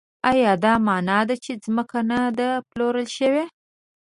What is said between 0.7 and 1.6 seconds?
مانا ده چې